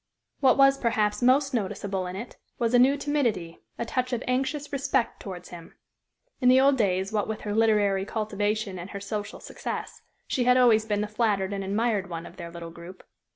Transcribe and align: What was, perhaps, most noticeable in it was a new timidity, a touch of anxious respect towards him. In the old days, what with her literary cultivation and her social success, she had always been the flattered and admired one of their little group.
What 0.39 0.57
was, 0.57 0.79
perhaps, 0.79 1.21
most 1.21 1.53
noticeable 1.53 2.07
in 2.07 2.15
it 2.15 2.35
was 2.57 2.73
a 2.73 2.79
new 2.79 2.97
timidity, 2.97 3.59
a 3.77 3.85
touch 3.85 4.13
of 4.13 4.23
anxious 4.27 4.73
respect 4.73 5.19
towards 5.19 5.49
him. 5.49 5.75
In 6.39 6.49
the 6.49 6.59
old 6.59 6.75
days, 6.75 7.11
what 7.11 7.27
with 7.27 7.41
her 7.41 7.53
literary 7.53 8.03
cultivation 8.05 8.79
and 8.79 8.89
her 8.89 8.99
social 8.99 9.39
success, 9.39 10.01
she 10.27 10.45
had 10.45 10.57
always 10.57 10.85
been 10.85 11.01
the 11.01 11.07
flattered 11.07 11.53
and 11.53 11.63
admired 11.63 12.09
one 12.09 12.25
of 12.25 12.37
their 12.37 12.49
little 12.49 12.71
group. 12.71 13.03